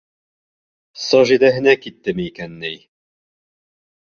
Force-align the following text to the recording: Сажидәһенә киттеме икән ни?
Сажидәһенә 1.01 1.75
киттеме 1.83 2.27
икән 2.33 2.59
ни? 2.65 2.73